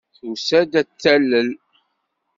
Tusa-d 0.17 0.71
ad 0.81 0.87
t-talel. 0.89 1.49